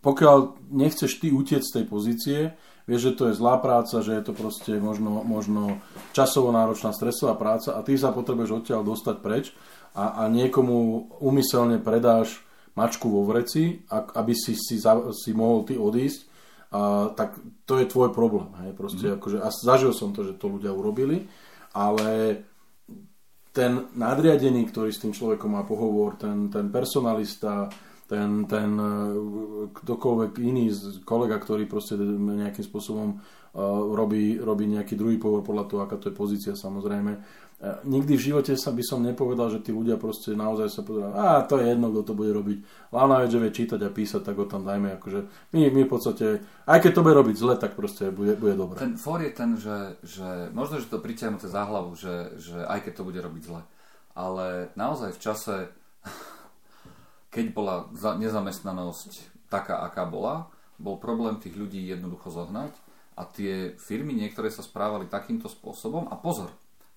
pokiaľ 0.03 0.67
nechceš 0.67 1.23
ty 1.23 1.31
utiec 1.31 1.63
z 1.63 1.79
tej 1.79 1.85
pozície, 1.87 2.39
vieš, 2.83 3.13
že 3.13 3.15
to 3.15 3.23
je 3.31 3.39
zlá 3.39 3.55
práca, 3.63 4.03
že 4.03 4.19
je 4.19 4.23
to 4.27 4.35
proste 4.35 4.75
možno, 4.83 5.23
možno 5.23 5.79
časovo 6.11 6.51
náročná 6.51 6.91
stresová 6.91 7.39
práca 7.39 7.71
a 7.71 7.79
ty 7.87 7.95
sa 7.95 8.11
potrebuješ 8.11 8.51
odtiaľ 8.51 8.83
dostať 8.83 9.15
preč 9.23 9.55
a, 9.95 10.27
a 10.27 10.27
niekomu 10.27 11.07
umyselne 11.23 11.79
predáš 11.79 12.43
mačku 12.79 13.11
vo 13.11 13.27
vreci, 13.27 13.83
aby 13.91 14.31
si, 14.31 14.55
si, 14.55 14.79
si 15.11 15.31
mohol 15.35 15.67
ty 15.67 15.75
odísť, 15.75 16.19
a, 16.71 17.11
tak 17.11 17.35
to 17.67 17.83
je 17.83 17.91
tvoj 17.91 18.15
problém. 18.15 18.47
Hej? 18.63 18.71
Proste, 18.79 19.05
mm. 19.11 19.15
akože, 19.19 19.37
a 19.43 19.49
zažil 19.51 19.91
som 19.91 20.15
to, 20.15 20.23
že 20.23 20.39
to 20.39 20.47
ľudia 20.47 20.71
urobili, 20.71 21.27
ale 21.75 22.41
ten 23.51 23.91
nadriadený, 23.97 24.71
ktorý 24.71 24.93
s 24.93 25.01
tým 25.03 25.11
človekom 25.11 25.51
má 25.51 25.67
pohovor, 25.67 26.15
ten, 26.15 26.47
ten 26.47 26.71
personalista, 26.71 27.67
ten, 28.07 28.47
ten 28.47 28.71
e, 28.77 28.93
ktokoľvek 29.73 30.31
iný 30.41 30.71
kolega, 31.03 31.37
ktorý 31.37 31.69
proste 31.69 31.93
nejakým 31.99 32.65
spôsobom 32.65 33.09
uh, 33.17 33.21
robí, 33.93 34.37
robí 34.37 34.65
nejaký 34.65 34.97
druhý 34.97 35.17
povor 35.17 35.41
podľa 35.41 35.65
toho, 35.69 35.79
aká 35.85 35.97
to 35.97 36.09
je 36.09 36.15
pozícia 36.17 36.53
samozrejme, 36.57 37.21
nikdy 37.83 38.15
v 38.15 38.25
živote 38.31 38.55
sa 38.55 38.71
by 38.71 38.79
som 38.79 39.03
nepovedal, 39.03 39.51
že 39.51 39.59
tí 39.59 39.75
ľudia 39.75 39.99
proste 39.99 40.31
naozaj 40.31 40.71
sa 40.71 40.79
povedali, 40.79 41.11
a 41.11 41.43
to 41.43 41.59
je 41.59 41.75
jedno, 41.75 41.91
kto 41.91 42.01
to 42.07 42.13
bude 42.15 42.31
robiť. 42.31 42.57
Hlavná 42.95 43.15
vec, 43.19 43.29
že 43.35 43.41
vie 43.43 43.51
čítať 43.51 43.79
a 43.83 43.91
písať, 43.91 44.21
tak 44.23 44.39
ho 44.39 44.47
tam 44.47 44.63
dajme. 44.63 44.95
Akože 44.95 45.27
my, 45.51 45.67
my 45.67 45.81
v 45.83 45.91
podstate, 45.91 46.39
aj 46.63 46.79
keď 46.79 46.91
to 46.95 47.03
bude 47.03 47.15
robiť 47.19 47.35
zle, 47.35 47.53
tak 47.59 47.75
proste 47.75 48.15
bude, 48.15 48.39
bude 48.39 48.55
dobré. 48.55 48.79
Ten 48.79 48.95
for 48.95 49.19
je 49.19 49.31
ten, 49.35 49.59
že, 49.59 49.99
že 50.07 50.47
možno, 50.55 50.79
že 50.79 50.87
to 50.87 51.03
pritiahnuté 51.03 51.51
za 51.51 51.67
hlavu, 51.67 51.99
že, 51.99 52.39
že 52.39 52.63
aj 52.63 52.79
keď 52.87 52.93
to 52.95 53.03
bude 53.03 53.19
robiť 53.19 53.43
zle. 53.43 53.61
Ale 54.15 54.71
naozaj 54.79 55.19
v 55.19 55.19
čase, 55.19 55.55
keď 57.35 57.45
bola 57.51 57.91
nezamestnanosť 57.91 59.11
taká, 59.51 59.83
aká 59.83 60.07
bola, 60.07 60.47
bol 60.79 60.95
problém 60.95 61.35
tých 61.43 61.59
ľudí 61.59 61.83
jednoducho 61.91 62.31
zohnať 62.31 62.71
a 63.19 63.27
tie 63.27 63.75
firmy 63.75 64.15
niektoré 64.15 64.47
sa 64.47 64.63
správali 64.63 65.11
takýmto 65.11 65.51
spôsobom 65.51 66.07
a 66.07 66.15
pozor, 66.15 66.55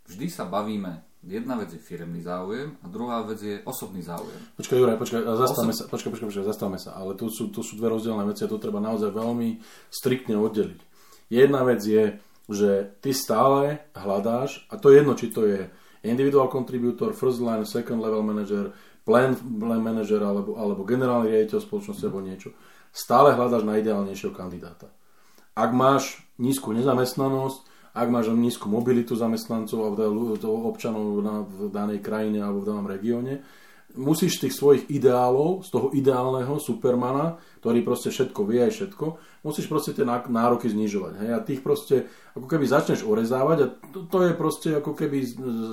vždy 0.09 0.27
sa 0.31 0.45
bavíme 0.49 1.13
Jedna 1.23 1.55
vec 1.55 1.71
je 1.71 1.79
firmný 1.79 2.19
záujem 2.19 2.75
a 2.83 2.91
druhá 2.91 3.23
vec 3.23 3.39
je 3.39 3.63
osobný 3.63 4.03
záujem. 4.03 4.43
Počkaj, 4.59 4.75
Juraj, 4.75 4.99
počkaj, 4.99 5.23
zastavme 5.23 5.71
Osob... 5.71 5.87
sa, 5.87 5.91
počkaj, 5.95 6.11
počkaj, 6.11 6.29
počkaj, 6.35 6.51
zastavme 6.51 6.79
sa, 6.83 6.99
ale 6.99 7.15
tu 7.15 7.31
sú, 7.31 7.47
tu 7.55 7.63
sú 7.63 7.79
dve 7.79 7.95
rozdielne 7.95 8.27
veci 8.27 8.43
a 8.43 8.51
to 8.51 8.59
treba 8.59 8.83
naozaj 8.83 9.15
veľmi 9.15 9.63
striktne 9.87 10.35
oddeliť. 10.35 10.83
Jedna 11.31 11.63
vec 11.63 11.79
je, 11.79 12.19
že 12.51 12.91
ty 12.99 13.15
stále 13.15 13.87
hľadáš, 13.95 14.67
a 14.67 14.75
to 14.83 14.91
je 14.91 14.99
jedno, 14.99 15.15
či 15.15 15.31
to 15.31 15.47
je 15.47 15.71
individual 16.03 16.51
contributor, 16.51 17.15
first 17.15 17.39
line, 17.39 17.63
second 17.63 18.03
level 18.03 18.27
manager, 18.27 18.75
plan, 19.07 19.39
plan 19.39 19.79
manager 19.79 20.27
alebo, 20.27 20.59
alebo 20.59 20.83
generálny 20.83 21.31
riaditeľ 21.31 21.63
spoločnosti 21.63 22.03
mm. 22.03 22.09
alebo 22.11 22.27
niečo, 22.27 22.51
stále 22.91 23.39
hľadáš 23.39 23.63
na 23.63 23.79
ideálnejšieho 23.79 24.35
kandidáta. 24.35 24.91
Ak 25.55 25.71
máš 25.71 26.19
nízku 26.35 26.75
nezamestnanosť, 26.75 27.72
ak 27.93 28.09
máš 28.09 28.33
nízku 28.33 28.73
mobilitu 28.73 29.13
zamestnancov 29.13 29.93
alebo 29.93 30.01
občanov 30.73 31.21
na, 31.21 31.45
v 31.45 31.69
danej 31.69 32.01
krajine 32.01 32.41
alebo 32.41 32.65
v 32.65 32.69
danom 32.73 32.87
regióne, 32.89 33.45
musíš 33.97 34.41
tých 34.41 34.57
svojich 34.57 34.89
ideálov, 34.89 35.65
z 35.65 35.69
toho 35.69 35.89
ideálneho 35.93 36.57
supermana, 36.57 37.37
ktorý 37.61 37.85
proste 37.87 38.11
všetko 38.11 38.41
vie 38.49 38.65
aj 38.67 38.73
všetko, 38.75 39.07
musíš 39.45 39.71
proste 39.71 39.93
tie 39.95 40.03
nároky 40.07 40.67
znižovať. 40.67 41.13
Hej? 41.23 41.31
A 41.31 41.39
tých 41.45 41.61
proste, 41.61 42.11
ako 42.35 42.47
keby 42.49 42.65
začneš 42.67 43.07
orezávať 43.07 43.59
a 43.63 43.67
to, 43.93 44.09
to 44.09 44.19
je 44.27 44.33
proste 44.35 44.69
ako 44.83 44.97
keby 44.97 45.23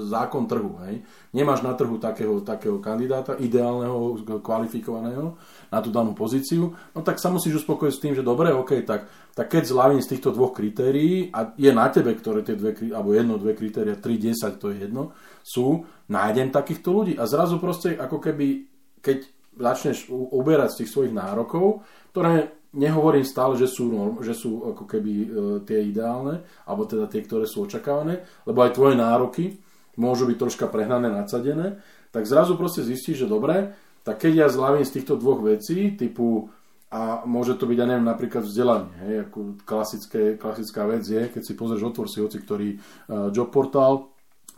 zákon 0.06 0.46
trhu. 0.46 0.78
Hej? 0.86 1.02
Nemáš 1.34 1.66
na 1.66 1.74
trhu 1.74 1.98
takého, 1.98 2.44
takého 2.46 2.78
kandidáta, 2.84 3.40
ideálneho, 3.40 4.22
kvalifikovaného 4.44 5.40
na 5.74 5.80
tú 5.80 5.90
danú 5.90 6.14
pozíciu, 6.14 6.76
no 6.94 7.00
tak 7.02 7.18
sa 7.18 7.34
musíš 7.34 7.66
uspokojiť 7.66 7.94
s 7.94 8.04
tým, 8.04 8.14
že 8.18 8.26
dobre, 8.26 8.52
ok, 8.54 8.86
tak 8.86 9.02
tak 9.40 9.56
keď 9.56 9.72
zľavím 9.72 10.02
z 10.04 10.12
týchto 10.12 10.36
dvoch 10.36 10.52
kritérií 10.52 11.32
a 11.32 11.56
je 11.56 11.72
na 11.72 11.88
tebe, 11.88 12.12
ktoré 12.12 12.44
tie 12.44 12.60
dve, 12.60 12.76
alebo 12.92 13.16
jedno, 13.16 13.40
dve 13.40 13.56
kritéria, 13.56 13.96
3, 13.96 14.36
10, 14.36 14.60
to 14.60 14.68
je 14.68 14.84
jedno, 14.84 15.16
sú, 15.40 15.88
nájdem 16.10 16.50
takýchto 16.50 16.90
ľudí 16.92 17.14
a 17.16 17.30
zrazu 17.30 17.62
proste 17.62 17.94
ako 17.94 18.18
keby, 18.18 18.66
keď 19.00 19.30
začneš 19.56 20.10
uberať 20.10 20.70
z 20.74 20.78
tých 20.84 20.92
svojich 20.92 21.14
nárokov, 21.14 21.86
ktoré 22.12 22.60
nehovorím 22.74 23.26
stále, 23.26 23.58
že 23.58 23.66
sú, 23.66 23.90
že 24.22 24.34
sú 24.38 24.62
ako 24.74 24.84
keby 24.86 25.14
e, 25.14 25.28
tie 25.66 25.90
ideálne, 25.90 26.46
alebo 26.70 26.86
teda 26.86 27.10
tie, 27.10 27.26
ktoré 27.26 27.50
sú 27.50 27.66
očakávané, 27.66 28.22
lebo 28.46 28.62
aj 28.62 28.78
tvoje 28.78 28.96
nároky 28.98 29.58
môžu 29.98 30.30
byť 30.30 30.38
troška 30.38 30.66
prehnané, 30.70 31.10
nadsadené, 31.10 31.82
tak 32.14 32.30
zrazu 32.30 32.56
proste 32.56 32.86
zistíš, 32.86 33.26
že 33.26 33.28
dobre, 33.28 33.74
tak 34.06 34.22
keď 34.22 34.34
ja 34.46 34.48
zľavím 34.48 34.86
z 34.86 34.96
týchto 35.02 35.18
dvoch 35.18 35.42
vecí, 35.42 35.98
typu 35.98 36.50
a 36.90 37.22
môže 37.22 37.54
to 37.54 37.70
byť, 37.70 37.78
ja 37.78 37.86
neviem, 37.86 38.08
napríklad 38.08 38.42
vzdelanie. 38.42 38.94
Hej, 39.06 39.16
ako 39.30 39.40
klasické, 39.62 40.22
klasická 40.42 40.90
vec 40.90 41.06
je, 41.06 41.22
keď 41.30 41.42
si 41.46 41.54
pozrieš 41.54 41.94
otvor 41.94 42.10
si 42.10 42.18
hoci 42.18 42.42
ktorý 42.42 42.70
uh, 42.74 43.30
job 43.30 43.54
portál, 43.54 44.10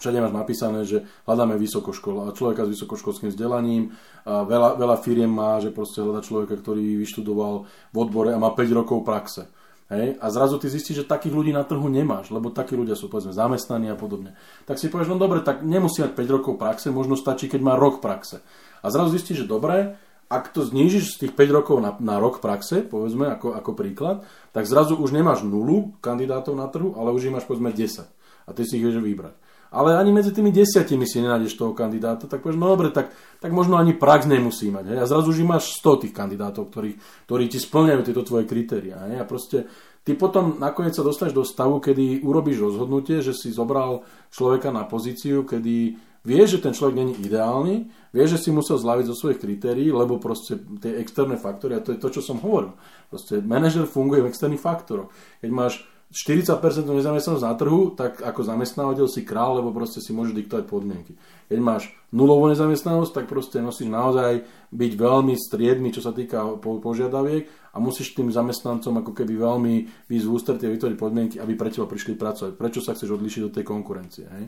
všade 0.01 0.17
máš 0.17 0.33
napísané, 0.33 0.81
že 0.83 1.05
hľadáme 1.29 1.61
vysokoškol 1.61 2.25
a 2.25 2.33
človeka 2.33 2.65
s 2.65 2.73
vysokoškolským 2.73 3.29
vzdelaním. 3.29 3.93
A 4.25 4.41
veľa, 4.41 4.81
veľa 4.81 4.97
firiem 4.97 5.29
má, 5.29 5.61
že 5.61 5.69
proste 5.69 6.01
hľadá 6.01 6.25
človeka, 6.25 6.57
ktorý 6.57 6.97
vyštudoval 6.97 7.69
v 7.93 7.97
odbore 8.01 8.33
a 8.33 8.41
má 8.41 8.49
5 8.57 8.73
rokov 8.73 9.05
praxe. 9.05 9.45
Hej? 9.91 10.17
A 10.17 10.25
zrazu 10.31 10.57
ty 10.57 10.71
zistíš, 10.71 11.03
že 11.03 11.11
takých 11.11 11.35
ľudí 11.35 11.51
na 11.51 11.67
trhu 11.67 11.85
nemáš, 11.91 12.31
lebo 12.31 12.49
takí 12.49 12.73
ľudia 12.73 12.95
sú 12.95 13.11
povedzme 13.11 13.35
zamestnaní 13.35 13.91
a 13.91 13.99
podobne. 13.99 14.39
Tak 14.63 14.79
si 14.79 14.87
povieš, 14.87 15.11
no 15.11 15.19
dobre, 15.19 15.43
tak 15.43 15.61
nemusí 15.67 16.01
mať 16.01 16.15
5 16.15 16.35
rokov 16.41 16.53
praxe, 16.55 16.89
možno 16.89 17.19
stačí, 17.19 17.51
keď 17.51 17.61
má 17.61 17.73
rok 17.75 17.99
praxe. 17.99 18.39
A 18.81 18.87
zrazu 18.89 19.13
zistíš, 19.19 19.45
že 19.45 19.51
dobre, 19.51 19.99
ak 20.31 20.55
to 20.55 20.63
znížiš 20.63 21.19
z 21.19 21.27
tých 21.27 21.33
5 21.35 21.57
rokov 21.59 21.77
na, 21.83 21.91
na 21.99 22.15
rok 22.23 22.39
praxe, 22.39 22.87
povedzme 22.87 23.35
ako, 23.35 23.51
ako 23.51 23.71
príklad, 23.75 24.23
tak 24.55 24.63
zrazu 24.63 24.95
už 24.95 25.11
nemáš 25.11 25.43
nulu 25.43 25.91
kandidátov 25.99 26.55
na 26.55 26.71
trhu, 26.71 26.95
ale 26.95 27.11
už 27.11 27.27
ich 27.27 27.35
máš 27.35 27.43
povedzme 27.43 27.75
10. 27.75 28.07
A 28.47 28.49
ty 28.55 28.63
si 28.63 28.79
ich 28.79 28.83
vieš 28.87 29.03
vybrať. 29.03 29.35
Ale 29.71 29.95
ani 29.95 30.11
medzi 30.11 30.35
tými 30.35 30.51
desiatimi 30.51 31.07
si 31.07 31.23
nenájdeš 31.23 31.55
toho 31.55 31.71
kandidáta, 31.71 32.27
tak 32.27 32.43
povieš, 32.43 32.59
no 32.59 32.67
dobre, 32.75 32.91
tak, 32.91 33.15
tak 33.39 33.55
možno 33.55 33.79
ani 33.79 33.95
prax 33.95 34.27
nemusí 34.27 34.67
mať. 34.67 34.91
Hej? 34.91 34.97
A 34.99 35.05
zrazu 35.07 35.31
už 35.31 35.47
máš 35.47 35.79
100 35.79 36.03
tých 36.03 36.13
kandidátov, 36.13 36.67
ktorí, 36.67 36.99
ktorí 37.31 37.47
ti 37.47 37.55
splňajú 37.55 38.01
tieto 38.03 38.27
tvoje 38.27 38.43
kritéria. 38.43 38.99
Hej? 39.07 39.23
A 39.23 39.25
proste 39.25 39.71
ty 40.03 40.11
potom 40.19 40.59
nakoniec 40.59 40.91
sa 40.91 41.07
dostaneš 41.07 41.31
do 41.31 41.47
stavu, 41.47 41.79
kedy 41.79 42.19
urobíš 42.19 42.59
rozhodnutie, 42.59 43.23
že 43.23 43.31
si 43.31 43.55
zobral 43.55 44.03
človeka 44.27 44.75
na 44.75 44.83
pozíciu, 44.83 45.47
kedy 45.47 45.95
vieš, 46.27 46.59
že 46.59 46.67
ten 46.67 46.75
človek 46.75 46.95
není 46.99 47.13
ideálny, 47.23 47.87
vieš, 48.11 48.37
že 48.37 48.41
si 48.43 48.49
musel 48.51 48.75
zlaviť 48.75 49.05
zo 49.07 49.15
svojich 49.15 49.39
kritérií, 49.39 49.87
lebo 49.87 50.19
proste 50.19 50.59
tie 50.83 50.99
externé 50.99 51.39
faktory, 51.39 51.79
a 51.79 51.83
to 51.83 51.95
je 51.95 52.01
to, 52.01 52.11
čo 52.11 52.21
som 52.21 52.43
hovoril. 52.43 52.75
Proste 53.07 53.39
manažer 53.39 53.87
funguje 53.87 54.19
v 54.19 54.29
externých 54.29 54.61
faktoroch. 54.61 55.09
Keď 55.39 55.49
máš 55.49 55.87
40% 56.11 56.59
nezamestnanosť 56.83 57.45
na 57.47 57.55
trhu, 57.55 57.95
tak 57.95 58.19
ako 58.19 58.43
zamestnávateľ 58.43 59.07
si 59.07 59.23
král, 59.23 59.63
lebo 59.63 59.71
proste 59.71 60.03
si 60.03 60.11
môžeš 60.11 60.35
diktovať 60.35 60.67
podmienky. 60.67 61.15
Keď 61.47 61.59
máš 61.63 61.87
nulovú 62.11 62.51
nezamestnanosť, 62.51 63.11
tak 63.15 63.25
proste 63.31 63.63
musíš 63.63 63.87
naozaj 63.87 64.43
byť 64.75 64.91
veľmi 64.99 65.33
striedny, 65.39 65.95
čo 65.95 66.03
sa 66.03 66.11
týka 66.11 66.59
požiadaviek 66.59 67.47
a 67.71 67.79
musíš 67.79 68.11
tým 68.11 68.27
zamestnancom 68.27 68.99
ako 68.99 69.11
keby 69.15 69.39
veľmi 69.39 69.73
výsť 70.11 70.25
v 70.27 70.33
ústretie 70.35 70.67
vytvoriť 70.67 70.97
podmienky, 70.99 71.35
aby 71.39 71.55
pre 71.55 71.71
teba 71.71 71.87
prišli 71.87 72.19
pracovať. 72.19 72.59
Prečo 72.59 72.83
sa 72.83 72.91
chceš 72.91 73.15
odlišiť 73.15 73.41
od 73.47 73.55
tej 73.55 73.63
konkurencie. 73.63 74.27
Hej? 74.27 74.45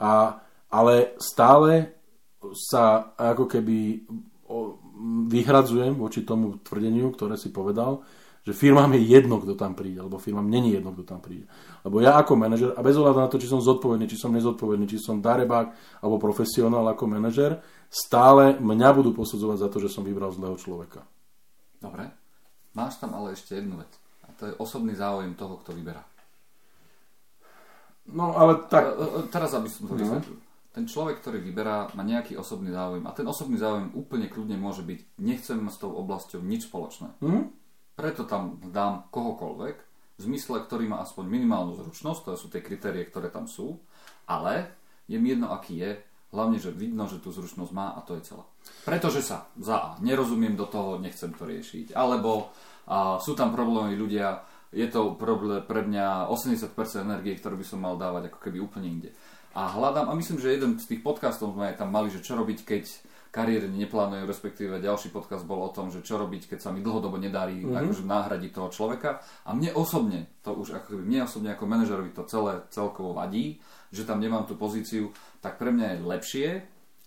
A 0.00 0.40
ale 0.74 1.14
stále 1.22 1.94
sa 2.50 3.14
ako 3.14 3.46
keby 3.46 4.02
vyhradzujem 5.30 5.94
voči 5.94 6.26
tomu 6.26 6.58
tvrdeniu, 6.60 7.14
ktoré 7.14 7.38
si 7.38 7.54
povedal, 7.54 8.02
že 8.44 8.52
firmám 8.52 8.92
je 8.94 9.02
jedno, 9.08 9.40
kto 9.40 9.56
tam 9.56 9.72
príde, 9.72 10.04
alebo 10.04 10.20
firmám 10.20 10.44
není 10.44 10.76
jedno, 10.76 10.92
kto 10.92 11.04
tam 11.08 11.20
príde. 11.24 11.48
Lebo 11.80 12.04
ja 12.04 12.20
ako 12.20 12.36
manažer, 12.36 12.70
a 12.76 12.80
bez 12.84 12.92
ohľadu 13.00 13.18
na 13.24 13.28
to, 13.32 13.40
či 13.40 13.48
som 13.48 13.64
zodpovedný, 13.64 14.04
či 14.04 14.20
som 14.20 14.36
nezodpovedný, 14.36 14.84
či 14.84 15.00
som 15.00 15.24
darebák 15.24 16.00
alebo 16.04 16.20
profesionál 16.20 16.84
ako 16.92 17.08
manažer, 17.08 17.64
stále 17.88 18.60
mňa 18.60 18.88
budú 18.92 19.16
posudzovať 19.16 19.58
za 19.64 19.68
to, 19.72 19.80
že 19.80 19.88
som 19.88 20.04
vybral 20.04 20.28
zlého 20.36 20.60
človeka. 20.60 21.08
Dobre. 21.80 22.12
Máš 22.76 23.00
tam 23.00 23.16
ale 23.16 23.32
ešte 23.32 23.56
jednu 23.56 23.80
vec. 23.80 23.90
A 24.28 24.32
to 24.36 24.52
je 24.52 24.54
osobný 24.60 24.92
záujem 24.92 25.32
toho, 25.32 25.56
kto 25.64 25.72
vyberá. 25.72 26.04
No 28.12 28.36
ale 28.36 28.68
tak... 28.68 28.92
Teraz, 29.32 29.56
aby 29.56 29.72
som 29.72 29.88
to 29.88 29.96
no. 29.96 30.00
vysvetlil. 30.04 30.36
No 30.36 30.52
ten 30.74 30.90
človek, 30.90 31.22
ktorý 31.22 31.38
vyberá, 31.38 31.94
má 31.94 32.02
nejaký 32.02 32.34
osobný 32.34 32.74
záujem. 32.74 33.06
A 33.06 33.14
ten 33.14 33.22
osobný 33.30 33.62
záujem 33.62 33.94
úplne 33.94 34.26
kľudne 34.26 34.58
môže 34.58 34.82
byť, 34.82 35.22
nechcem 35.22 35.62
s 35.70 35.78
tou 35.78 35.94
oblasťou 35.94 36.42
nič 36.42 36.66
spoločné. 36.66 37.14
Mm? 37.22 37.54
Preto 37.94 38.26
tam 38.26 38.58
dám 38.70 39.08
kohokoľvek, 39.10 39.76
v 40.14 40.20
zmysle, 40.22 40.62
ktorý 40.62 40.86
má 40.86 41.02
aspoň 41.02 41.26
minimálnu 41.26 41.74
zručnosť, 41.74 42.20
to 42.22 42.38
sú 42.38 42.46
tie 42.46 42.62
kritérie, 42.62 43.02
ktoré 43.06 43.34
tam 43.34 43.50
sú, 43.50 43.82
ale 44.30 44.70
je 45.10 45.18
mi 45.18 45.34
jedno, 45.34 45.50
aký 45.50 45.82
je, 45.82 45.90
hlavne, 46.30 46.58
že 46.58 46.70
vidno, 46.70 47.06
že 47.10 47.18
tú 47.18 47.34
zručnosť 47.34 47.72
má 47.74 47.94
a 47.94 48.02
to 48.02 48.18
je 48.18 48.30
celé. 48.30 48.44
Pretože 48.86 49.22
sa 49.22 49.50
za 49.58 49.76
A 49.78 49.88
nerozumiem 50.02 50.54
do 50.54 50.66
toho, 50.70 51.02
nechcem 51.02 51.34
to 51.34 51.46
riešiť, 51.46 51.94
alebo 51.98 52.54
a, 52.86 53.18
sú 53.18 53.34
tam 53.34 53.50
problémy 53.50 53.98
ľudia, 53.98 54.46
je 54.74 54.86
to 54.90 55.14
problém 55.14 55.62
pre 55.66 55.86
mňa 55.86 56.30
80% 56.30 56.74
energie, 57.02 57.38
ktorú 57.38 57.58
by 57.58 57.66
som 57.66 57.82
mal 57.82 57.94
dávať 57.98 58.30
ako 58.30 58.38
keby 58.38 58.58
úplne 58.62 58.90
inde 58.90 59.10
a 59.54 59.70
hľadám, 59.70 60.10
a 60.10 60.18
myslím, 60.18 60.42
že 60.42 60.50
jeden 60.58 60.74
z 60.82 60.90
tých 60.90 61.00
podcastov 61.06 61.54
sme 61.54 61.70
tam 61.78 61.94
mali, 61.94 62.10
že 62.10 62.18
čo 62.18 62.34
robiť, 62.34 62.66
keď 62.66 62.84
kariéry 63.34 63.66
neplánujú, 63.66 64.30
respektíve 64.30 64.78
ďalší 64.78 65.10
podcast 65.10 65.42
bol 65.42 65.66
o 65.66 65.74
tom, 65.74 65.90
že 65.90 66.06
čo 66.06 66.22
robiť, 66.22 66.54
keď 66.54 66.58
sa 66.62 66.70
mi 66.70 66.86
dlhodobo 66.86 67.18
nedarí 67.18 67.66
mm-hmm. 67.66 67.82
akože 67.82 68.06
nahradiť 68.06 68.50
toho 68.54 68.70
človeka. 68.70 69.18
A 69.42 69.50
mne 69.58 69.74
osobne, 69.74 70.30
to 70.46 70.54
už 70.54 70.78
ako 70.78 71.02
mne 71.02 71.26
osobne 71.26 71.50
ako 71.50 71.66
manažerovi 71.66 72.14
to 72.14 72.22
celé 72.30 72.62
celkovo 72.70 73.10
vadí, 73.10 73.58
že 73.90 74.06
tam 74.06 74.22
nemám 74.22 74.46
tú 74.46 74.54
pozíciu, 74.54 75.10
tak 75.42 75.58
pre 75.58 75.74
mňa 75.74 75.98
je 75.98 76.06
lepšie 76.06 76.48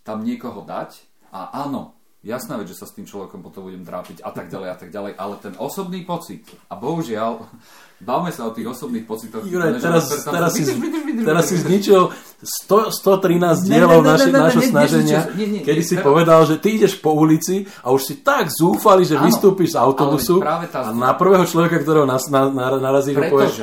tam 0.04 0.20
niekoho 0.20 0.68
dať 0.68 1.00
a 1.32 1.64
áno, 1.64 1.96
Jasná 2.18 2.58
vec, 2.58 2.66
že 2.66 2.74
sa 2.74 2.82
s 2.82 2.98
tým 2.98 3.06
človekom 3.06 3.46
potom 3.46 3.70
budem 3.70 3.86
trápiť 3.86 4.26
a 4.26 4.34
tak 4.34 4.50
ďalej 4.50 4.68
a 4.74 4.76
tak 4.76 4.90
ďalej, 4.90 5.14
ale 5.14 5.34
ten 5.38 5.54
osobný 5.54 6.02
pocit, 6.02 6.42
a 6.66 6.74
bohužiaľ, 6.74 7.46
bavme 8.10 8.34
sa 8.34 8.50
o 8.50 8.52
tých 8.52 8.66
osobných 8.66 9.06
pocitoch. 9.06 9.46
Juraj, 9.46 9.78
teraz, 9.78 10.26
teraz, 10.26 10.50
si, 10.58 10.66
teraz 11.22 11.44
si 11.46 11.62
zničil 11.62 12.10
100, 12.38 12.94
113 12.94 13.66
dielov 13.66 13.98
naše, 14.06 14.30
našho 14.30 14.62
snaženia, 14.62 15.26
kedy 15.66 15.82
si 15.82 15.98
povedal, 15.98 16.46
že 16.46 16.62
ty 16.62 16.78
ideš 16.78 17.02
po 17.02 17.10
ulici 17.10 17.66
a 17.82 17.90
už 17.90 18.02
si 18.06 18.14
tak 18.22 18.46
zúfali, 18.54 19.02
že 19.02 19.18
áno, 19.18 19.26
vystúpiš 19.26 19.74
z 19.74 19.82
autobusu 19.82 20.38
a 20.46 20.94
na 20.94 21.18
prvého 21.18 21.42
človeka, 21.42 21.82
ktorého 21.82 22.06
nas, 22.06 22.30
na, 22.30 22.46
na, 22.46 22.78
narazíš, 22.78 23.18
povieš, 23.18 23.54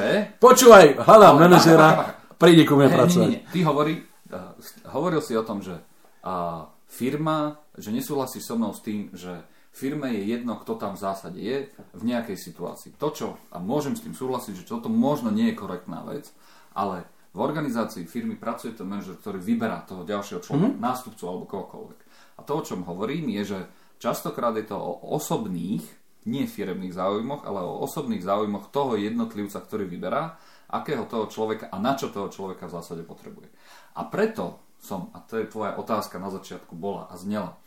počúvaj, 0.43 1.07
hľadám 1.07 1.35
manažera, 1.39 1.87
príde 2.41 2.67
ku 2.67 2.75
mne 2.75 2.91
pracovať. 2.91 3.29
Nie, 3.31 3.39
nie, 3.39 3.47
nie. 3.47 3.53
Ty 3.55 3.59
hovorí, 3.71 3.93
uh, 4.35 4.59
hovoril 4.91 5.23
si 5.23 5.39
o 5.39 5.43
tom, 5.47 5.63
že 5.63 5.79
uh, 5.79 6.67
firma, 6.91 7.55
že 7.79 7.95
nesúhlasí 7.95 8.43
so 8.43 8.59
mnou 8.59 8.75
s 8.75 8.83
tým, 8.83 9.07
že 9.15 9.39
firme 9.71 10.11
je 10.19 10.35
jedno, 10.35 10.59
kto 10.59 10.75
tam 10.75 10.95
v 10.95 11.03
zásade 11.03 11.39
je 11.39 11.71
v 11.95 12.03
nejakej 12.03 12.35
situácii. 12.35 12.99
To, 12.99 13.07
čo, 13.11 13.27
a 13.51 13.59
môžem 13.63 13.95
s 13.95 14.03
tým 14.03 14.15
súhlasiť, 14.15 14.63
že 14.63 14.67
toto 14.67 14.91
možno 14.91 15.31
nie 15.31 15.51
je 15.51 15.59
korektná 15.59 16.03
vec, 16.03 16.27
ale 16.75 17.07
v 17.35 17.39
organizácii 17.43 18.07
firmy 18.07 18.39
pracuje 18.39 18.71
ten 18.71 18.87
manažer, 18.87 19.19
ktorý 19.19 19.43
vyberá 19.43 19.83
toho 19.83 20.07
ďalšieho 20.07 20.39
človeka, 20.39 20.71
mm-hmm. 20.71 20.87
nástupcu 20.87 21.23
alebo 21.27 21.45
kohokoľvek. 21.51 21.99
A 22.39 22.41
to, 22.47 22.51
o 22.55 22.63
čom 22.63 22.87
hovorím, 22.87 23.27
je, 23.35 23.43
že 23.55 23.59
častokrát 23.99 24.55
je 24.55 24.71
to 24.71 24.79
o 24.79 25.11
osobných, 25.19 25.83
nie 26.25 26.47
firemných 26.47 26.95
záujmoch, 26.95 27.43
ale 27.43 27.59
o 27.59 27.83
osobných 27.83 28.23
záujmoch 28.23 28.71
toho 28.71 28.95
jednotlivca, 28.95 29.59
ktorý 29.59 29.83
vyberá, 29.83 30.39
akého 30.71 31.05
toho 31.05 31.27
človeka 31.27 31.69
a 31.69 31.77
na 31.77 31.93
čo 31.93 32.09
toho 32.09 32.31
človeka 32.31 32.71
v 32.71 32.75
zásade 32.79 33.03
potrebuje. 33.03 33.51
A 33.99 34.07
preto 34.07 34.63
som, 34.79 35.11
a 35.11 35.19
to 35.19 35.37
je 35.37 35.51
tvoja 35.51 35.75
otázka 35.75 36.17
na 36.17 36.31
začiatku 36.31 36.73
bola 36.73 37.11
a 37.11 37.19
znela, 37.19 37.59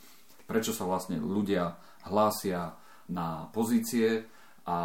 prečo 0.48 0.72
sa 0.72 0.88
vlastne 0.88 1.20
ľudia 1.20 1.76
hlásia 2.08 2.72
na 3.12 3.52
pozície 3.52 4.24
a 4.68 4.76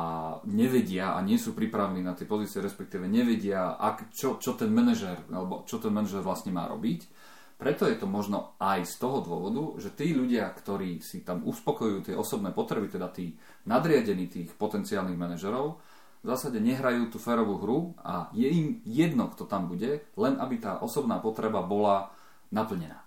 nevedia 0.47 1.11
a 1.11 1.19
nie 1.19 1.35
sú 1.35 1.51
pripravení 1.51 1.99
na 1.99 2.15
tie 2.15 2.23
pozície, 2.23 2.63
respektíve 2.63 3.03
nevedia, 3.03 3.75
ak, 3.75 4.15
čo, 4.15 4.39
čo 4.39 4.55
ten 4.55 4.71
manažer 4.71 5.19
alebo 5.27 5.67
čo 5.67 5.83
ten 5.83 5.91
manažer 5.91 6.23
vlastne 6.23 6.55
má 6.55 6.71
robiť. 6.71 7.03
Preto 7.59 7.83
je 7.91 7.99
to 7.99 8.07
možno 8.07 8.55
aj 8.63 8.87
z 8.87 8.95
toho 8.95 9.19
dôvodu, 9.19 9.83
že 9.83 9.91
tí 9.91 10.15
ľudia, 10.15 10.47
ktorí 10.55 11.03
si 11.03 11.27
tam 11.27 11.43
uspokojujú 11.43 11.99
tie 12.11 12.15
osobné 12.15 12.55
potreby, 12.55 12.87
teda 12.87 13.11
tí 13.11 13.35
nadriadení 13.67 14.31
tých 14.31 14.55
potenciálnych 14.55 15.19
manažerov, 15.19 15.83
v 16.23 16.25
zásade 16.31 16.63
nehrajú 16.63 17.11
tú 17.11 17.19
férovú 17.19 17.59
hru 17.59 17.79
a 17.99 18.31
je 18.31 18.47
im 18.47 18.79
jedno, 18.87 19.27
kto 19.35 19.43
tam 19.43 19.67
bude, 19.67 20.07
len 20.15 20.39
aby 20.39 20.63
tá 20.63 20.79
osobná 20.79 21.19
potreba 21.19 21.59
bola 21.59 22.15
naplnená. 22.55 23.03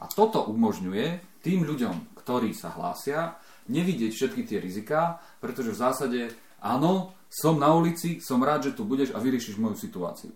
A 0.00 0.08
toto 0.08 0.48
umožňuje 0.48 1.40
tým 1.44 1.68
ľuďom, 1.68 2.16
ktorí 2.16 2.56
sa 2.56 2.72
hlásia, 2.72 3.39
nevidieť 3.68 4.12
všetky 4.14 4.42
tie 4.48 4.58
riziká, 4.62 5.20
pretože 5.42 5.74
v 5.74 5.80
zásade 5.80 6.20
áno, 6.62 7.12
som 7.30 7.58
na 7.58 7.72
ulici, 7.74 8.18
som 8.22 8.42
rád, 8.42 8.70
že 8.70 8.76
tu 8.76 8.86
budeš 8.86 9.12
a 9.12 9.18
vyriešiš 9.22 9.60
moju 9.60 9.76
situáciu. 9.76 10.32